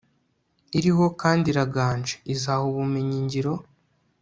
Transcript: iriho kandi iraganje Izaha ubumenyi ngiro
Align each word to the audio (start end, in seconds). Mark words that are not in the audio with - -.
iriho 0.77 1.05
kandi 1.21 1.45
iraganje 1.49 2.13
Izaha 2.33 2.63
ubumenyi 2.71 3.17
ngiro 3.25 3.53